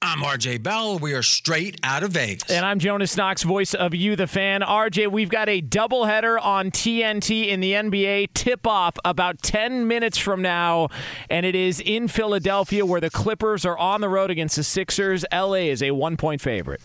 [0.00, 0.96] I'm RJ Bell.
[1.00, 2.48] We are straight out of Vegas.
[2.48, 4.60] And I'm Jonas Knox, voice of You, the fan.
[4.60, 10.16] RJ, we've got a doubleheader on TNT in the NBA tip off about 10 minutes
[10.16, 10.88] from now.
[11.28, 15.24] And it is in Philadelphia where the Clippers are on the road against the Sixers.
[15.32, 16.80] LA is a one point favorite.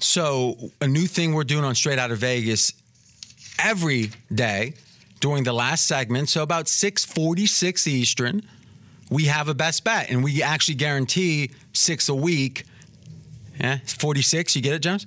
[0.00, 2.72] So, a new thing we're doing on Straight Out of Vegas
[3.58, 4.72] every day
[5.20, 6.30] during the last segment.
[6.30, 8.42] So, about 646 Eastern
[9.10, 12.64] we have a best bet and we actually guarantee six a week.
[13.60, 14.56] Yeah, 46.
[14.56, 15.06] You get it, Jones?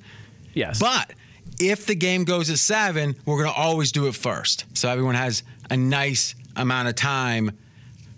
[0.54, 0.80] Yes.
[0.80, 1.14] But
[1.60, 4.66] if the game goes to seven, we're going to always do it first.
[4.78, 7.58] So everyone has a nice amount of time.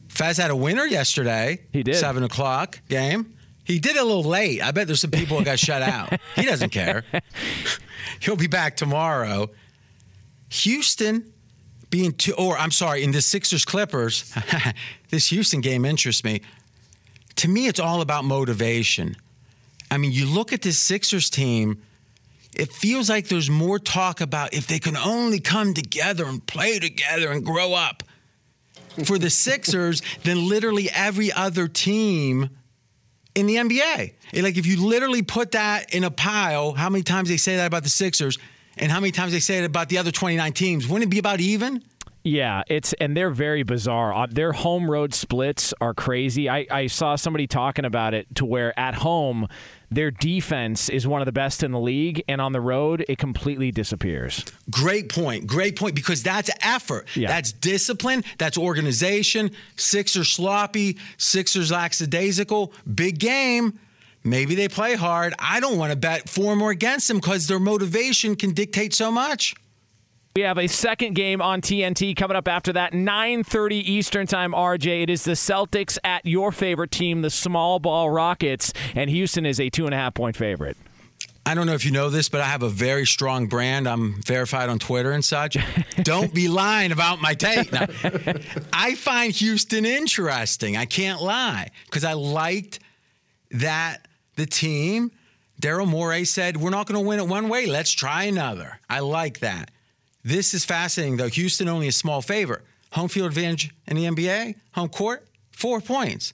[0.10, 1.62] Fez had a winner yesterday.
[1.72, 1.96] He did.
[1.96, 3.34] Seven o'clock game.
[3.64, 4.62] He did a little late.
[4.62, 6.20] I bet there's some people that got shut out.
[6.36, 7.04] He doesn't care.
[8.20, 9.50] He'll be back tomorrow.
[10.50, 11.34] Houston
[11.90, 14.34] being two, or I'm sorry, in the Sixers Clippers,
[15.10, 16.42] this Houston game interests me.
[17.38, 19.16] To me, it's all about motivation.
[19.92, 21.82] I mean, you look at this Sixers team,
[22.56, 26.80] it feels like there's more talk about if they can only come together and play
[26.80, 28.04] together and grow up
[29.04, 32.50] for the Sixers than literally every other team
[33.36, 34.14] in the NBA.
[34.34, 37.68] Like, if you literally put that in a pile, how many times they say that
[37.68, 38.38] about the Sixers
[38.78, 41.20] and how many times they say it about the other 29 teams, wouldn't it be
[41.20, 41.84] about even?
[42.26, 44.12] Yeah, it's and they're very bizarre.
[44.12, 46.50] Uh, their home road splits are crazy.
[46.50, 49.48] I, I saw somebody talking about it to where at home
[49.92, 53.20] their defense is one of the best in the league, and on the road it
[53.20, 54.44] completely disappears.
[54.72, 55.46] Great point.
[55.46, 57.06] Great point because that's effort.
[57.16, 57.28] Yeah.
[57.28, 58.24] That's discipline.
[58.40, 59.52] That's organization.
[59.76, 60.98] Sixers sloppy.
[61.18, 62.74] Sixers lackadaisical.
[62.92, 63.80] Big game.
[64.26, 65.36] Maybe they play hard.
[65.38, 68.94] I don't want to bet for them or against them because their motivation can dictate
[68.94, 69.54] so much.
[70.36, 74.52] We have a second game on TNT coming up after that, 9:30 Eastern Time.
[74.52, 79.46] RJ, it is the Celtics at your favorite team, the Small Ball Rockets, and Houston
[79.46, 80.76] is a two and a half point favorite.
[81.46, 83.88] I don't know if you know this, but I have a very strong brand.
[83.88, 85.56] I'm verified on Twitter and such.
[86.02, 87.72] don't be lying about my take.
[87.72, 87.86] Now,
[88.74, 90.76] I find Houston interesting.
[90.76, 92.80] I can't lie because I liked
[93.52, 95.12] that the team.
[95.62, 97.66] Daryl Morey said, "We're not going to win it one way.
[97.66, 99.72] Let's try another." I like that.
[100.24, 101.28] This is fascinating, though.
[101.28, 102.64] Houston only a small favor.
[102.94, 106.34] Home field advantage in the NBA, home court, four points.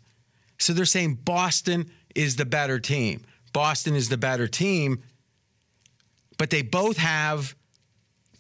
[0.60, 3.26] So they're saying Boston is the better team.
[3.52, 5.04] Boston is the better team,
[6.38, 7.56] but they both have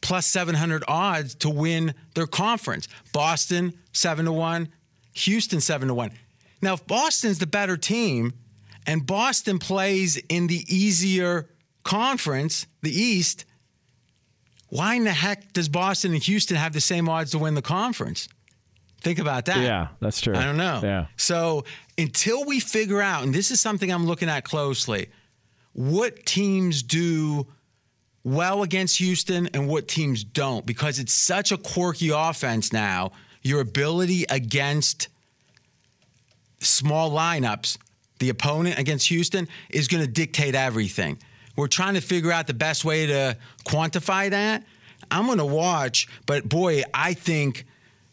[0.01, 2.87] plus 700 odds to win their conference.
[3.13, 4.69] Boston 7 to 1,
[5.13, 6.11] Houston 7 to 1.
[6.61, 8.33] Now, if Boston's the better team
[8.87, 11.49] and Boston plays in the easier
[11.83, 13.45] conference, the East,
[14.69, 17.61] why in the heck does Boston and Houston have the same odds to win the
[17.61, 18.27] conference?
[19.01, 19.57] Think about that.
[19.57, 20.35] Yeah, that's true.
[20.35, 20.79] I don't know.
[20.83, 21.07] Yeah.
[21.17, 21.65] So
[21.97, 25.09] until we figure out, and this is something I'm looking at closely,
[25.73, 27.47] what teams do
[28.23, 33.11] well against Houston and what teams don't, because it's such a quirky offense now.
[33.41, 35.07] Your ability against
[36.59, 37.77] small lineups,
[38.21, 41.17] the opponent against Houston, is going to dictate everything.
[41.57, 44.63] We're trying to figure out the best way to quantify that.
[45.09, 47.65] I'm going to watch, but boy, I think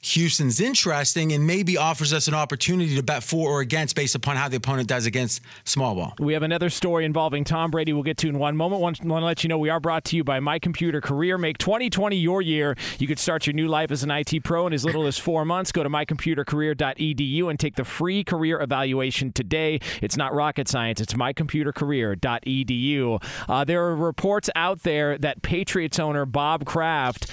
[0.08, 4.36] Houston's interesting and maybe offers us an opportunity to bet for or against based upon
[4.36, 6.14] how the opponent does against small ball.
[6.18, 8.80] We have another story involving Tom Brady we'll get to in one moment.
[8.80, 11.38] Want, to let you know we are brought to you by My Computer Career.
[11.38, 12.76] Make 2020 your year.
[12.98, 15.44] You could start your new life as an IT pro in as little as four
[15.44, 15.72] months.
[15.72, 19.80] Go to mycomputercareer.edu and take the free career evaluation today.
[20.00, 23.22] It's not rocket science, it's mycomputercareer.edu.
[23.48, 27.26] Uh, there are reports out there that Patriots owner Bob Kraft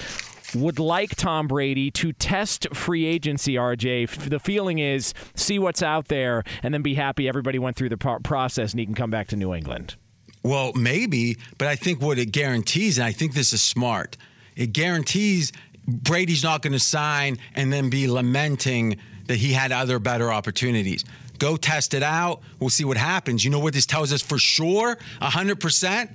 [0.60, 4.28] would like Tom Brady to test free agency, RJ.
[4.28, 7.96] The feeling is see what's out there and then be happy everybody went through the
[7.96, 9.96] process and he can come back to New England.
[10.42, 14.16] Well, maybe, but I think what it guarantees, and I think this is smart,
[14.54, 15.52] it guarantees
[15.88, 21.04] Brady's not going to sign and then be lamenting that he had other better opportunities.
[21.38, 22.40] Go test it out.
[22.60, 23.44] We'll see what happens.
[23.44, 24.96] You know what this tells us for sure?
[25.20, 26.10] 100%?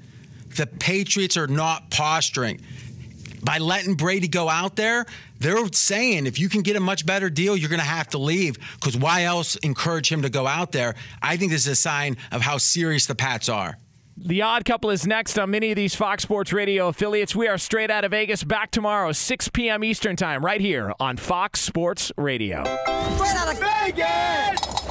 [0.56, 2.62] The Patriots are not posturing
[3.44, 5.06] by letting Brady go out there,
[5.40, 8.18] they're saying if you can get a much better deal, you're going to have to
[8.18, 10.96] leave because why else encourage him to go out there?
[11.22, 13.78] I think this is a sign of how serious the Pats are.
[14.18, 17.36] The Odd Couple is next on many of these Fox Sports Radio affiliates.
[17.36, 18.44] We are straight out of Vegas.
[18.44, 19.84] Back tomorrow, 6 p.m.
[19.84, 22.64] Eastern Time, right here on Fox Sports Radio.
[22.64, 24.91] Straight out of Vegas!